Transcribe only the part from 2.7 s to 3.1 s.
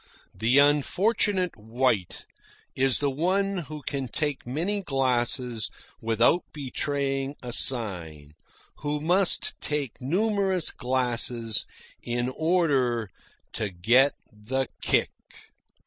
is